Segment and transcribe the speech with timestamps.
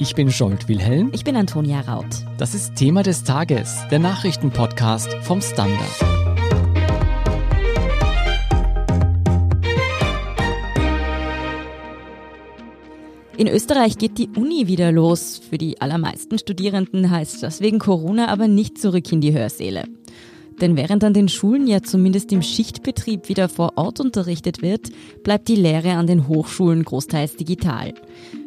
[0.00, 1.10] Ich bin Scholt Wilhelm.
[1.12, 2.06] Ich bin Antonia Raut.
[2.36, 5.78] Das ist Thema des Tages, der Nachrichtenpodcast vom Standard.
[13.36, 15.36] In Österreich geht die Uni wieder los.
[15.50, 19.82] Für die allermeisten Studierenden heißt das wegen Corona aber nicht zurück in die Hörsäle.
[20.60, 24.90] Denn während an den Schulen ja zumindest im Schichtbetrieb wieder vor Ort unterrichtet wird,
[25.22, 27.94] bleibt die Lehre an den Hochschulen großteils digital.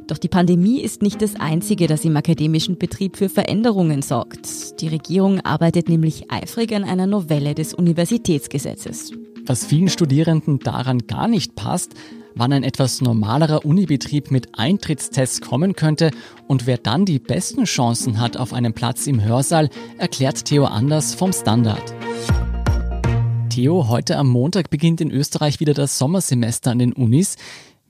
[0.07, 4.81] Doch die Pandemie ist nicht das Einzige, das im akademischen Betrieb für Veränderungen sorgt.
[4.81, 9.13] Die Regierung arbeitet nämlich eifrig an einer Novelle des Universitätsgesetzes.
[9.45, 11.93] Was vielen Studierenden daran gar nicht passt,
[12.35, 16.11] wann ein etwas normalerer Unibetrieb mit Eintrittstests kommen könnte
[16.47, 21.13] und wer dann die besten Chancen hat auf einen Platz im Hörsaal, erklärt Theo Anders
[21.13, 21.93] vom Standard.
[23.49, 27.35] Theo, heute am Montag beginnt in Österreich wieder das Sommersemester an den Unis.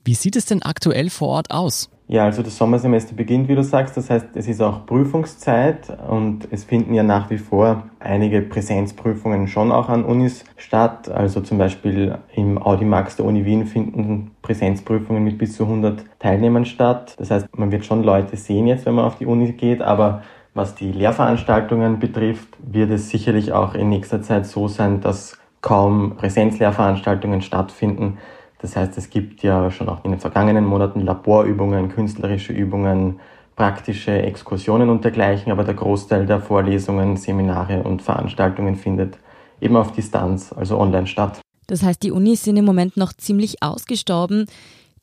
[0.04, 1.91] Wie sieht es denn aktuell vor Ort aus?
[2.12, 3.96] Ja, also das Sommersemester beginnt, wie du sagst.
[3.96, 9.48] Das heißt, es ist auch Prüfungszeit und es finden ja nach wie vor einige Präsenzprüfungen
[9.48, 11.10] schon auch an Unis statt.
[11.10, 16.66] Also zum Beispiel im Audimax der Uni Wien finden Präsenzprüfungen mit bis zu 100 Teilnehmern
[16.66, 17.14] statt.
[17.16, 20.22] Das heißt, man wird schon Leute sehen jetzt, wenn man auf die Uni geht, aber
[20.52, 26.16] was die Lehrveranstaltungen betrifft, wird es sicherlich auch in nächster Zeit so sein, dass kaum
[26.18, 28.18] Präsenzlehrveranstaltungen stattfinden.
[28.62, 33.18] Das heißt, es gibt ja schon auch in den vergangenen Monaten Laborübungen, künstlerische Übungen,
[33.56, 39.18] praktische Exkursionen und dergleichen, aber der Großteil der Vorlesungen, Seminare und Veranstaltungen findet
[39.60, 41.40] eben auf Distanz, also online statt.
[41.66, 44.46] Das heißt, die Unis sind im Moment noch ziemlich ausgestorben.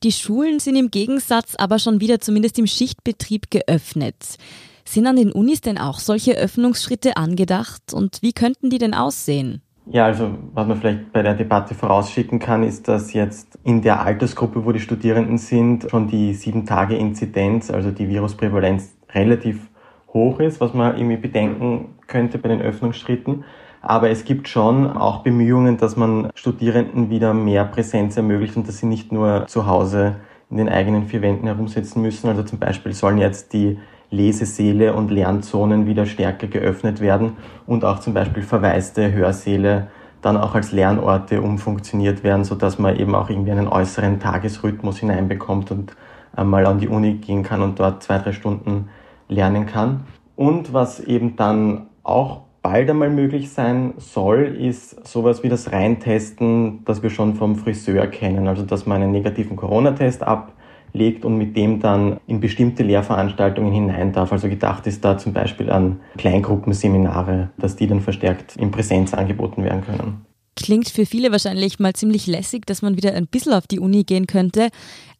[0.03, 4.37] Die Schulen sind im Gegensatz aber schon wieder zumindest im Schichtbetrieb geöffnet.
[4.85, 9.61] Sind an den Unis denn auch solche Öffnungsschritte angedacht und wie könnten die denn aussehen?
[9.91, 14.01] Ja, also was man vielleicht bei der Debatte vorausschicken kann, ist, dass jetzt in der
[14.01, 19.67] Altersgruppe, wo die Studierenden sind, schon die sieben Tage Inzidenz, also die Virusprävalenz relativ
[20.13, 23.43] hoch ist, was man irgendwie bedenken könnte bei den Öffnungsschritten.
[23.81, 28.77] Aber es gibt schon auch Bemühungen, dass man Studierenden wieder mehr Präsenz ermöglicht und dass
[28.77, 30.17] sie nicht nur zu Hause
[30.51, 32.27] in den eigenen vier Wänden herumsitzen müssen.
[32.27, 33.79] Also zum Beispiel sollen jetzt die
[34.11, 37.33] Lesesäle und Lernzonen wieder stärker geöffnet werden
[37.67, 39.87] und auch zum Beispiel verwaiste Hörsäle
[40.21, 45.71] dann auch als Lernorte umfunktioniert werden, sodass man eben auch irgendwie einen äußeren Tagesrhythmus hineinbekommt
[45.71, 45.95] und
[46.35, 48.89] einmal an die Uni gehen kann und dort zwei, drei Stunden
[49.27, 50.01] lernen kann.
[50.35, 56.83] Und was eben dann auch bald einmal möglich sein soll, ist sowas wie das Reintesten,
[56.85, 58.47] das wir schon vom Friseur kennen.
[58.47, 60.53] Also, dass man einen negativen Corona-Test ab
[60.93, 64.31] legt und mit dem dann in bestimmte Lehrveranstaltungen hinein darf.
[64.31, 69.63] Also gedacht ist da zum Beispiel an Kleingruppenseminare, dass die dann verstärkt in Präsenz angeboten
[69.63, 70.25] werden können.
[70.55, 74.03] Klingt für viele wahrscheinlich mal ziemlich lässig, dass man wieder ein bisschen auf die Uni
[74.03, 74.69] gehen könnte.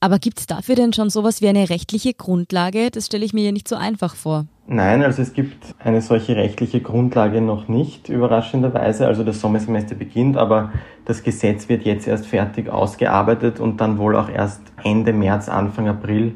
[0.02, 2.92] Aber gibt es dafür denn schon sowas wie eine rechtliche Grundlage?
[2.92, 4.48] Das stelle ich mir ja nicht so einfach vor.
[4.72, 9.08] Nein, also es gibt eine solche rechtliche Grundlage noch nicht, überraschenderweise.
[9.08, 10.72] Also das Sommersemester beginnt, aber
[11.06, 15.88] das Gesetz wird jetzt erst fertig ausgearbeitet und dann wohl auch erst Ende März, Anfang
[15.88, 16.34] April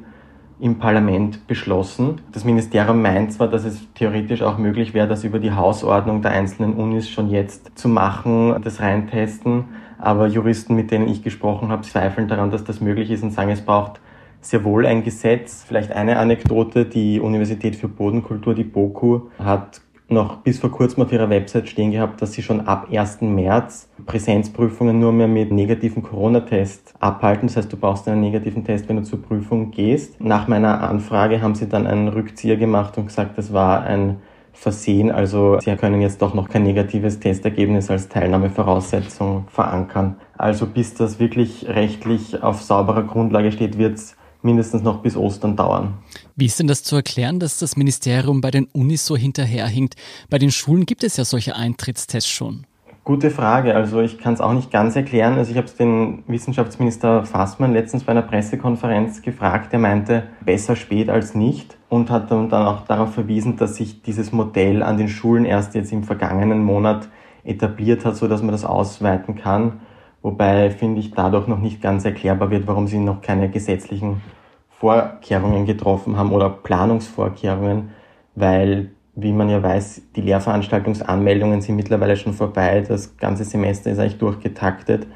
[0.59, 2.21] im Parlament beschlossen.
[2.31, 6.31] Das Ministerium meint zwar, dass es theoretisch auch möglich wäre, das über die Hausordnung der
[6.31, 9.65] einzelnen Unis schon jetzt zu machen, das Reintesten,
[10.00, 13.51] aber Juristen, mit denen ich gesprochen habe, zweifeln daran, dass das möglich ist und sagen,
[13.51, 14.01] es braucht
[14.46, 15.64] sehr wohl ein Gesetz.
[15.68, 21.12] Vielleicht eine Anekdote, die Universität für Bodenkultur, die BOKU, hat noch bis vor kurzem auf
[21.12, 23.22] ihrer Website stehen gehabt, dass sie schon ab 1.
[23.22, 27.48] März Präsenzprüfungen nur mehr mit negativen Corona-Test abhalten.
[27.48, 30.22] Das heißt, du brauchst einen negativen Test, wenn du zur Prüfung gehst.
[30.22, 34.18] Nach meiner Anfrage haben sie dann einen Rückzieher gemacht und gesagt, das war ein
[34.54, 35.12] Versehen.
[35.12, 40.18] Also sie können jetzt doch noch kein negatives Testergebnis als Teilnahmevoraussetzung verankern.
[40.38, 45.56] Also bis das wirklich rechtlich auf sauberer Grundlage steht, wird es mindestens noch bis Ostern
[45.56, 45.96] dauern.
[46.36, 49.96] Wie ist denn das zu erklären, dass das Ministerium bei den Unis so hinterherhinkt?
[50.30, 52.66] Bei den Schulen gibt es ja solche Eintrittstests schon.
[53.06, 53.76] Gute Frage.
[53.76, 55.38] Also ich kann es auch nicht ganz erklären.
[55.38, 59.74] Also ich habe es den Wissenschaftsminister Fassmann letztens bei einer Pressekonferenz gefragt.
[59.74, 64.31] Er meinte, besser spät als nicht und hat dann auch darauf verwiesen, dass sich dieses
[64.31, 67.10] Modell an den Schulen erst jetzt im vergangenen Monat
[67.44, 69.81] etabliert hat, so dass man das ausweiten kann.
[70.24, 74.22] Wobei, finde ich, dadurch noch nicht ganz erklärbar wird, warum sie noch keine gesetzlichen
[74.70, 77.90] Vorkehrungen getroffen haben oder Planungsvorkehrungen,
[78.34, 84.00] weil, wie man ja weiß, die Lehrveranstaltungsanmeldungen sind mittlerweile schon vorbei, das ganze Semester ist
[84.00, 85.08] eigentlich durchgetaktet.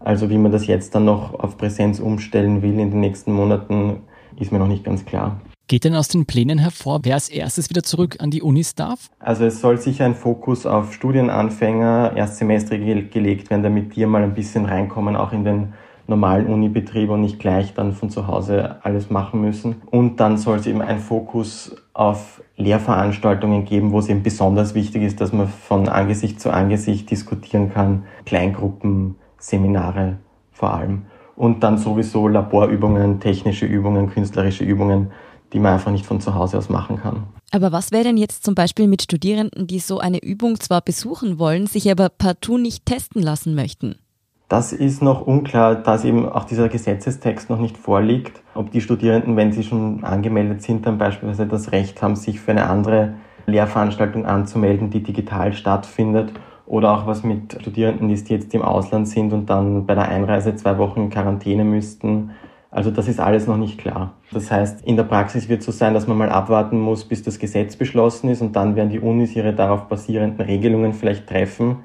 [0.00, 4.02] Also wie man das jetzt dann noch auf Präsenz umstellen will in den nächsten Monaten,
[4.40, 5.40] ist mir noch nicht ganz klar.
[5.66, 9.08] Geht denn aus den Plänen hervor, wer als erstes wieder zurück an die Unis darf?
[9.18, 14.34] Also es soll sicher ein Fokus auf Studienanfänger, Erstsemester gelegt werden, damit die mal ein
[14.34, 15.72] bisschen reinkommen, auch in den
[16.06, 19.76] normalen Unibetrieb und nicht gleich dann von zu Hause alles machen müssen.
[19.86, 25.02] Und dann soll es eben einen Fokus auf Lehrveranstaltungen geben, wo es eben besonders wichtig
[25.02, 30.18] ist, dass man von Angesicht zu Angesicht diskutieren kann, Kleingruppen, Seminare
[30.52, 31.06] vor allem.
[31.36, 35.10] Und dann sowieso Laborübungen, technische Übungen, künstlerische Übungen,
[35.52, 37.24] die man einfach nicht von zu Hause aus machen kann.
[37.52, 41.38] Aber was wäre denn jetzt zum Beispiel mit Studierenden, die so eine Übung zwar besuchen
[41.38, 43.96] wollen, sich aber partout nicht testen lassen möchten?
[44.48, 48.80] Das ist noch unklar, da es eben auch dieser Gesetzestext noch nicht vorliegt, ob die
[48.80, 53.14] Studierenden, wenn sie schon angemeldet sind, dann beispielsweise das Recht haben, sich für eine andere
[53.46, 56.32] Lehrveranstaltung anzumelden, die digital stattfindet,
[56.66, 60.08] oder auch was mit Studierenden ist, die jetzt im Ausland sind und dann bei der
[60.08, 62.30] Einreise zwei Wochen in Quarantäne müssten.
[62.74, 64.14] Also das ist alles noch nicht klar.
[64.32, 67.22] Das heißt, in der Praxis wird es so sein, dass man mal abwarten muss, bis
[67.22, 71.76] das Gesetz beschlossen ist und dann werden die Unis ihre darauf basierenden Regelungen vielleicht treffen.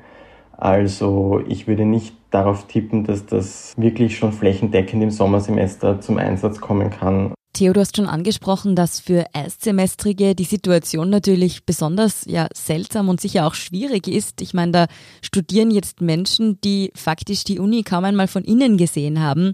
[0.57, 6.59] Also ich würde nicht darauf tippen, dass das wirklich schon flächendeckend im Sommersemester zum Einsatz
[6.59, 7.33] kommen kann.
[7.53, 13.21] Theo, du hast schon angesprochen, dass für Erstsemestrige die Situation natürlich besonders ja, seltsam und
[13.21, 14.41] sicher auch schwierig ist.
[14.41, 14.85] Ich meine, da
[15.21, 19.53] studieren jetzt Menschen, die faktisch die Uni kaum einmal von innen gesehen haben.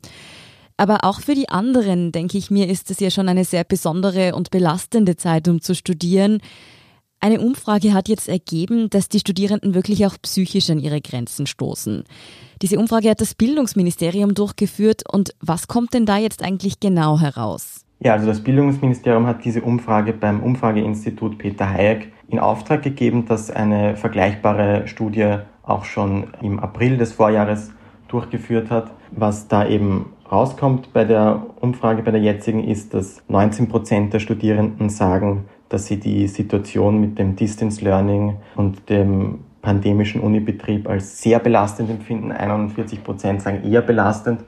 [0.78, 4.36] Aber auch für die anderen, denke ich mir, ist es ja schon eine sehr besondere
[4.36, 6.40] und belastende Zeit, um zu studieren.
[7.22, 12.04] Eine Umfrage hat jetzt ergeben, dass die Studierenden wirklich auch psychisch an ihre Grenzen stoßen.
[12.62, 17.86] Diese Umfrage hat das Bildungsministerium durchgeführt und was kommt denn da jetzt eigentlich genau heraus?
[18.00, 23.50] Ja, also das Bildungsministerium hat diese Umfrage beim Umfrageinstitut Peter Hayek in Auftrag gegeben, das
[23.50, 27.72] eine vergleichbare Studie auch schon im April des Vorjahres
[28.10, 28.92] durchgeführt hat.
[29.12, 34.20] Was da eben rauskommt bei der Umfrage, bei der jetzigen, ist, dass 19 Prozent der
[34.20, 41.22] Studierenden sagen, dass sie die Situation mit dem Distance Learning und dem pandemischen Unibetrieb als
[41.22, 42.32] sehr belastend empfinden.
[42.32, 44.42] 41 Prozent sagen eher belastend.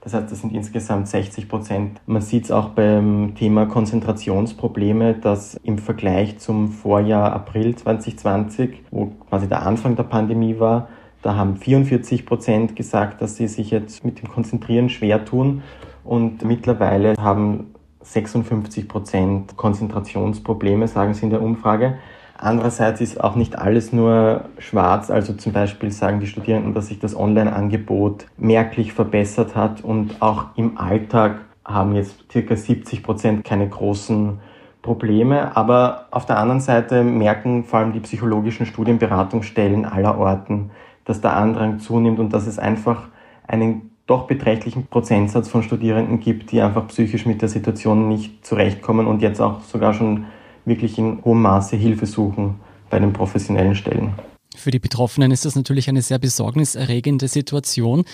[0.00, 2.00] Das heißt, das sind insgesamt 60 Prozent.
[2.04, 9.06] Man sieht es auch beim Thema Konzentrationsprobleme, dass im Vergleich zum Vorjahr April 2020, wo
[9.30, 10.88] quasi der Anfang der Pandemie war,
[11.24, 15.62] da haben 44 Prozent gesagt, dass sie sich jetzt mit dem Konzentrieren schwer tun.
[16.04, 21.96] Und mittlerweile haben 56 Prozent Konzentrationsprobleme, sagen sie in der Umfrage.
[22.36, 25.10] Andererseits ist auch nicht alles nur schwarz.
[25.10, 30.48] Also zum Beispiel sagen die Studierenden, dass sich das Online-Angebot merklich verbessert hat und auch
[30.56, 34.40] im Alltag haben jetzt circa 70 Prozent keine großen
[34.82, 35.56] Probleme.
[35.56, 40.70] Aber auf der anderen Seite merken vor allem die psychologischen Studienberatungsstellen aller Orten,
[41.04, 43.08] dass der Andrang zunimmt und dass es einfach
[43.46, 49.06] einen doch beträchtlichen Prozentsatz von Studierenden gibt, die einfach psychisch mit der Situation nicht zurechtkommen
[49.06, 50.26] und jetzt auch sogar schon
[50.64, 52.56] wirklich in hohem Maße Hilfe suchen
[52.90, 54.12] bei den professionellen Stellen.
[54.56, 58.04] Für die Betroffenen ist das natürlich eine sehr besorgniserregende Situation.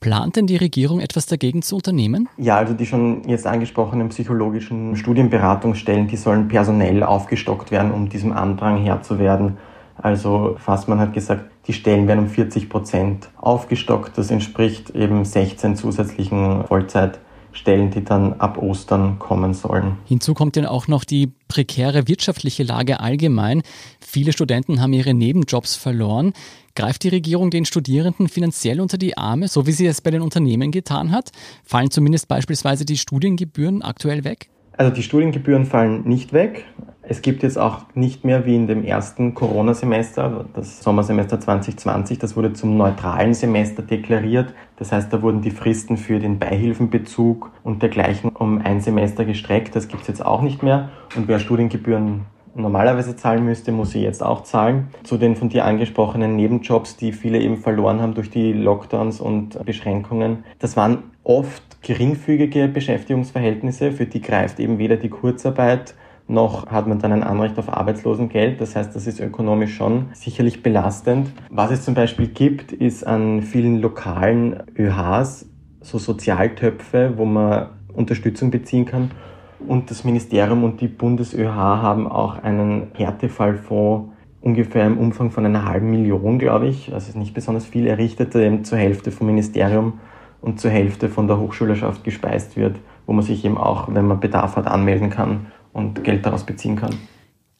[0.00, 2.26] Plant denn die Regierung etwas dagegen zu unternehmen?
[2.38, 8.32] Ja, also die schon jetzt angesprochenen psychologischen Studienberatungsstellen, die sollen personell aufgestockt werden, um diesem
[8.32, 9.58] Andrang Herr zu werden.
[10.02, 14.16] Also Fassmann hat gesagt, die Stellen werden um 40 Prozent aufgestockt.
[14.16, 19.98] Das entspricht eben 16 zusätzlichen Vollzeitstellen, die dann ab Ostern kommen sollen.
[20.06, 23.62] Hinzu kommt dann auch noch die prekäre wirtschaftliche Lage allgemein.
[24.00, 26.32] Viele Studenten haben ihre Nebenjobs verloren.
[26.74, 30.22] Greift die Regierung den Studierenden finanziell unter die Arme, so wie sie es bei den
[30.22, 31.30] Unternehmen getan hat?
[31.62, 34.48] Fallen zumindest beispielsweise die Studiengebühren aktuell weg?
[34.80, 36.64] Also die Studiengebühren fallen nicht weg.
[37.02, 42.34] Es gibt jetzt auch nicht mehr wie in dem ersten Corona-Semester, das Sommersemester 2020, das
[42.34, 44.54] wurde zum neutralen Semester deklariert.
[44.76, 49.76] Das heißt, da wurden die Fristen für den Beihilfenbezug und dergleichen um ein Semester gestreckt.
[49.76, 50.88] Das gibt es jetzt auch nicht mehr.
[51.14, 52.22] Und wer Studiengebühren
[52.54, 54.88] normalerweise zahlen müsste, muss sie jetzt auch zahlen.
[55.02, 59.64] Zu den von dir angesprochenen Nebenjobs, die viele eben verloren haben durch die Lockdowns und
[59.64, 60.44] Beschränkungen.
[60.58, 65.94] Das waren oft geringfügige Beschäftigungsverhältnisse, für die greift eben weder die Kurzarbeit
[66.30, 68.60] noch hat man dann ein Anrecht auf Arbeitslosengeld.
[68.60, 71.32] Das heißt, das ist ökonomisch schon sicherlich belastend.
[71.50, 75.46] Was es zum Beispiel gibt, ist an vielen lokalen ÖHs
[75.80, 79.10] so Sozialtöpfe, wo man Unterstützung beziehen kann.
[79.66, 85.66] Und das Ministerium und die BundesÖH haben auch einen Härtefallfonds ungefähr im Umfang von einer
[85.66, 90.00] halben Million, glaube ich, also nicht besonders viel errichtet, der eben zur Hälfte vom Ministerium
[90.40, 92.76] und zur Hälfte von der Hochschulerschaft gespeist wird,
[93.06, 96.76] wo man sich eben auch, wenn man Bedarf hat, anmelden kann und Geld daraus beziehen
[96.76, 96.94] kann.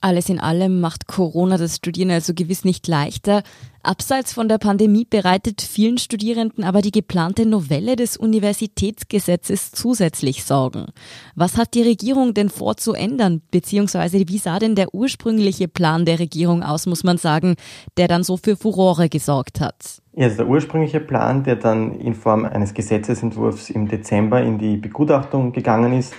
[0.03, 3.43] Alles in allem macht Corona das Studieren also gewiss nicht leichter.
[3.83, 10.87] Abseits von der Pandemie bereitet vielen Studierenden aber die geplante Novelle des Universitätsgesetzes zusätzlich Sorgen.
[11.35, 13.43] Was hat die Regierung denn vor zu ändern?
[13.51, 17.57] Beziehungsweise wie sah denn der ursprüngliche Plan der Regierung aus, muss man sagen,
[17.99, 20.01] der dann so für Furore gesorgt hat?
[20.15, 24.79] Ja, also der ursprüngliche Plan, der dann in Form eines Gesetzesentwurfs im Dezember in die
[24.79, 26.15] Begutachtung gegangen ist,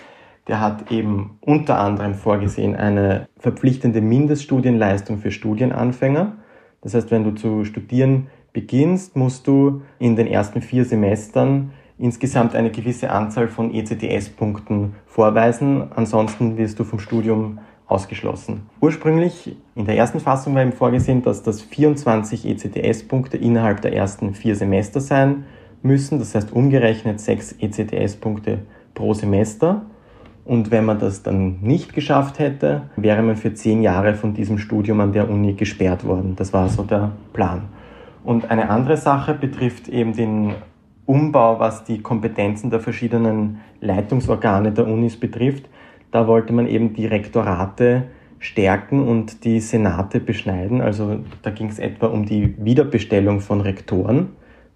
[0.48, 6.34] der hat eben unter anderem vorgesehen eine verpflichtende Mindeststudienleistung für Studienanfänger.
[6.82, 12.56] Das heißt, wenn du zu studieren beginnst, musst du in den ersten vier Semestern insgesamt
[12.56, 15.92] eine gewisse Anzahl von ECTS-Punkten vorweisen.
[15.96, 18.64] Ansonsten wirst du vom Studium ausgeschlossen.
[18.80, 24.34] Ursprünglich in der ersten Fassung war eben vorgesehen, dass das 24 ECTS-Punkte innerhalb der ersten
[24.34, 25.46] vier Semester sein
[25.84, 26.18] müssen.
[26.18, 28.60] Das heißt umgerechnet sechs ECTS-Punkte
[28.96, 29.84] pro Semester.
[30.44, 34.58] Und wenn man das dann nicht geschafft hätte, wäre man für zehn Jahre von diesem
[34.58, 36.36] Studium an der Uni gesperrt worden.
[36.36, 37.64] Das war so der Plan.
[38.24, 40.54] Und eine andere Sache betrifft eben den
[41.06, 45.70] Umbau, was die Kompetenzen der verschiedenen Leitungsorgane der Unis betrifft.
[46.12, 48.04] Da wollte man eben die Rektorate
[48.40, 50.82] stärken und die Senate beschneiden.
[50.82, 54.30] Also da ging es etwa um die Wiederbestellung von Rektoren.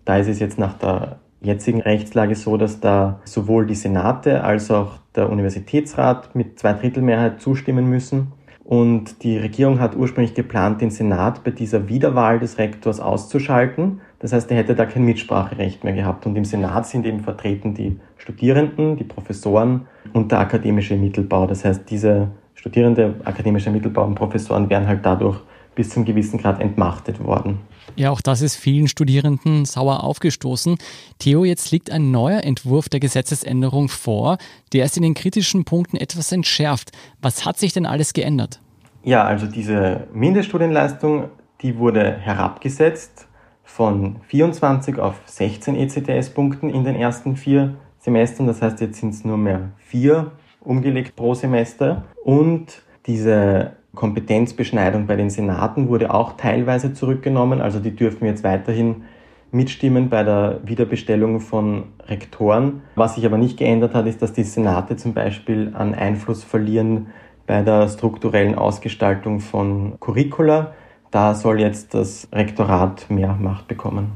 [0.06, 4.70] Da ist es jetzt nach der jetzigen Rechtslage so, dass da sowohl die Senate als
[4.72, 8.34] auch der Universitätsrat mit Zweidrittelmehrheit zustimmen müssen.
[8.66, 14.02] Und die Regierung hat ursprünglich geplant, den Senat bei dieser Wiederwahl des Rektors auszuschalten.
[14.18, 16.26] Das heißt, er hätte da kein Mitspracherecht mehr gehabt.
[16.26, 21.46] Und im Senat sind eben vertreten die Studierenden, die Professoren und der akademische Mittelbau.
[21.46, 25.40] Das heißt, diese Studierende, akademische Mittelbau und Professoren wären halt dadurch
[25.76, 27.60] bis zum gewissen Grad entmachtet worden.
[27.96, 30.78] Ja, auch das ist vielen Studierenden sauer aufgestoßen.
[31.20, 34.38] Theo, jetzt liegt ein neuer Entwurf der Gesetzesänderung vor,
[34.74, 36.92] der es in den kritischen Punkten etwas entschärft.
[37.22, 38.60] Was hat sich denn alles geändert?
[39.04, 41.30] Ja, also diese Mindeststudienleistung,
[41.62, 43.28] die wurde herabgesetzt
[43.64, 48.48] von 24 auf 16 ECTS-Punkten in den ersten vier Semestern.
[48.48, 52.06] Das heißt, jetzt sind es nur mehr vier umgelegt pro Semester.
[52.24, 57.62] Und diese Kompetenzbeschneidung bei den Senaten wurde auch teilweise zurückgenommen.
[57.62, 59.04] Also die dürfen jetzt weiterhin
[59.52, 62.82] mitstimmen bei der Wiederbestellung von Rektoren.
[62.96, 67.08] Was sich aber nicht geändert hat, ist, dass die Senate zum Beispiel an Einfluss verlieren
[67.48, 70.74] bei der strukturellen Ausgestaltung von Curricula.
[71.12, 74.12] Da soll jetzt das Rektorat mehr Macht bekommen.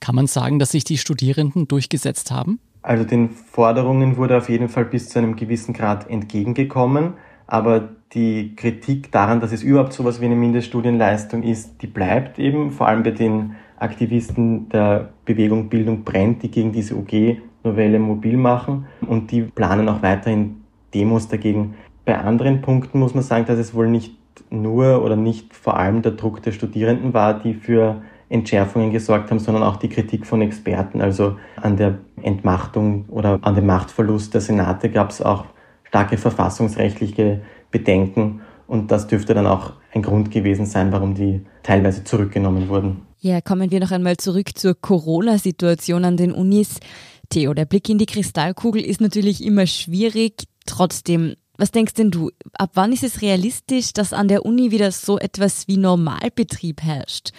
[0.00, 2.60] Kann man sagen, dass sich die Studierenden durchgesetzt haben?
[2.82, 7.14] Also den Forderungen wurde auf jeden Fall bis zu einem gewissen Grad entgegengekommen.
[7.46, 12.38] Aber die Kritik daran, dass es überhaupt so etwas wie eine Mindeststudienleistung ist, die bleibt
[12.38, 18.36] eben, vor allem bei den Aktivisten der Bewegung Bildung brennt, die gegen diese UG-Novelle mobil
[18.36, 20.62] machen und die planen auch weiterhin
[20.94, 21.74] Demos dagegen.
[22.04, 24.16] Bei anderen Punkten muss man sagen, dass es wohl nicht
[24.50, 29.38] nur oder nicht vor allem der Druck der Studierenden war, die für Entschärfungen gesorgt haben,
[29.38, 31.00] sondern auch die Kritik von Experten.
[31.00, 35.44] Also an der Entmachtung oder an dem Machtverlust der Senate gab es auch
[35.84, 37.40] starke verfassungsrechtliche
[37.78, 38.40] Bedenken.
[38.66, 43.02] Und das dürfte dann auch ein Grund gewesen sein, warum die teilweise zurückgenommen wurden.
[43.18, 46.80] Ja, kommen wir noch einmal zurück zur Corona-Situation an den Unis.
[47.28, 50.44] Theo, der Blick in die Kristallkugel ist natürlich immer schwierig.
[50.66, 52.30] Trotzdem, was denkst denn du?
[52.52, 57.30] Ab wann ist es realistisch, dass an der Uni wieder so etwas wie Normalbetrieb herrscht?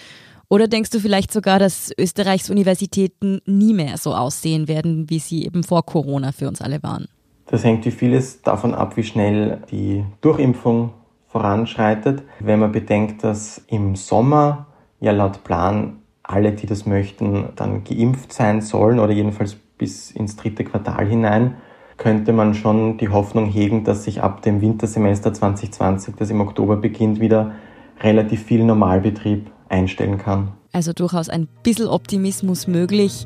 [0.50, 5.46] Oder denkst du vielleicht sogar, dass Österreichs Universitäten nie mehr so aussehen werden, wie sie
[5.46, 7.08] eben vor Corona für uns alle waren?
[7.48, 10.92] Das hängt wie vieles davon ab, wie schnell die Durchimpfung
[11.28, 12.24] voranschreitet.
[12.40, 14.68] Wenn man bedenkt, dass im Sommer
[15.00, 20.36] ja laut Plan alle, die das möchten, dann geimpft sein sollen oder jedenfalls bis ins
[20.36, 21.56] dritte Quartal hinein,
[21.96, 26.76] könnte man schon die Hoffnung hegen, dass sich ab dem Wintersemester 2020, das im Oktober
[26.76, 27.54] beginnt, wieder
[28.02, 30.50] relativ viel Normalbetrieb einstellen kann.
[30.74, 33.26] Also durchaus ein bisschen Optimismus möglich.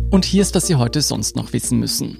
[0.11, 2.17] Und hier ist, was Sie heute sonst noch wissen müssen.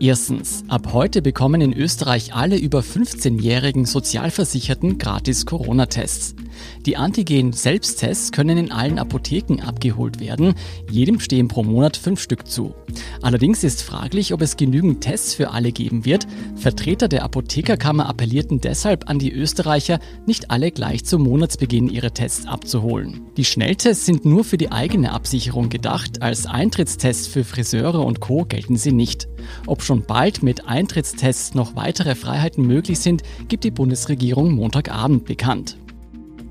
[0.00, 6.34] Erstens, ab heute bekommen in Österreich alle über 15-jährigen Sozialversicherten gratis Corona-Tests.
[6.84, 10.54] Die Antigen-Selbsttests können in allen Apotheken abgeholt werden.
[10.90, 12.74] Jedem stehen pro Monat fünf Stück zu.
[13.22, 16.26] Allerdings ist fraglich, ob es genügend Tests für alle geben wird.
[16.56, 22.46] Vertreter der Apothekerkammer appellierten deshalb an die Österreicher, nicht alle gleich zum Monatsbeginn ihre Tests
[22.46, 23.22] abzuholen.
[23.36, 26.22] Die Schnelltests sind nur für die eigene Absicherung gedacht.
[26.22, 28.44] Als Eintrittstests für Friseure und Co.
[28.44, 29.28] gelten sie nicht.
[29.66, 35.76] Ob schon bald mit Eintrittstests noch weitere Freiheiten möglich sind, gibt die Bundesregierung Montagabend bekannt.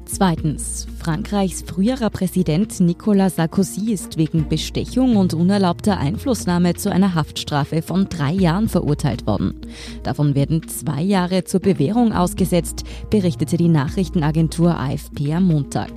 [0.06, 0.88] Zweitens.
[1.06, 8.10] Frankreichs früherer Präsident Nicolas Sarkozy ist wegen Bestechung und unerlaubter Einflussnahme zu einer Haftstrafe von
[8.10, 9.54] drei Jahren verurteilt worden.
[10.02, 15.92] Davon werden zwei Jahre zur Bewährung ausgesetzt, berichtete die Nachrichtenagentur AFP am Montag.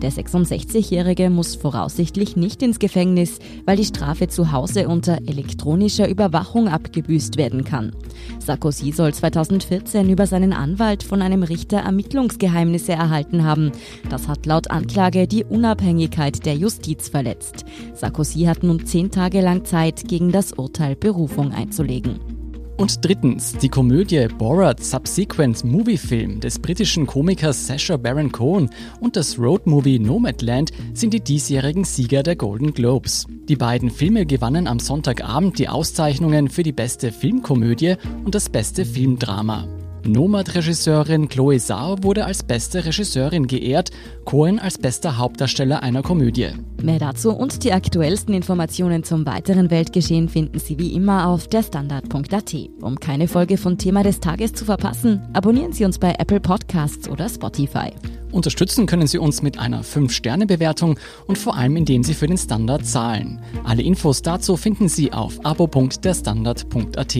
[0.00, 6.68] Der 66-Jährige muss voraussichtlich nicht ins Gefängnis, weil die Strafe zu Hause unter elektronischer Überwachung
[6.68, 7.96] abgebüßt werden kann.
[8.38, 13.72] Sarkozy soll 2014 über seinen Anwalt von einem Richter Ermittlungsgeheimnisse erhalten haben.
[14.08, 17.64] Das hat laut Anklage die Unabhängigkeit der Justiz verletzt.
[17.94, 22.20] Sarkozy hat nun zehn Tage lang Zeit, gegen das Urteil Berufung einzulegen.
[22.76, 28.68] Und drittens, die Komödie Borat Subsequent Movie Film des britischen Komikers Sacha Baron Cohen
[29.00, 33.24] und das Roadmovie Nomadland sind die diesjährigen Sieger der Golden Globes.
[33.48, 37.94] Die beiden Filme gewannen am Sonntagabend die Auszeichnungen für die beste Filmkomödie
[38.26, 39.66] und das beste Filmdrama.
[40.04, 43.90] Nomad-Regisseurin Chloe Zhao wurde als beste Regisseurin geehrt,
[44.24, 46.48] Cohen als bester Hauptdarsteller einer Komödie.
[46.82, 52.54] Mehr dazu und die aktuellsten Informationen zum weiteren Weltgeschehen finden Sie wie immer auf derstandard.at.
[52.80, 57.08] Um keine Folge von Thema des Tages zu verpassen, abonnieren Sie uns bei Apple Podcasts
[57.08, 57.92] oder Spotify.
[58.32, 62.84] Unterstützen können Sie uns mit einer 5-Sterne-Bewertung und vor allem indem Sie für den Standard
[62.86, 63.40] zahlen.
[63.62, 67.16] Alle Infos dazu finden Sie auf abo.derstandard.at.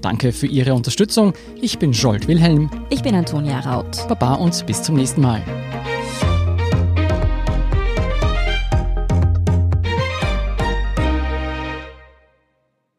[0.00, 1.34] Danke für Ihre Unterstützung.
[1.60, 2.70] Ich bin Jolt Wilhelm.
[2.90, 4.06] Ich bin Antonia Raut.
[4.08, 5.42] Baba und bis zum nächsten Mal.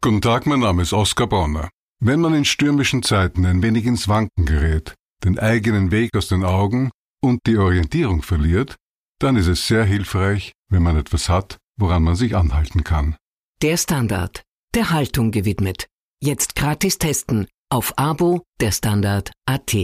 [0.04, 1.70] Guten Tag, mein Name ist Oskar Bonner.
[2.00, 6.44] Wenn man in stürmischen Zeiten ein wenig ins Wanken gerät, den eigenen Weg aus den
[6.44, 6.90] Augen
[7.22, 8.78] und die Orientierung verliert,
[9.20, 13.16] dann ist es sehr hilfreich, wenn man etwas hat, woran man sich anhalten kann.
[13.62, 14.42] Der Standard,
[14.74, 15.86] der Haltung gewidmet.
[16.24, 19.76] Jetzt gratis testen auf Abo der Standard.at.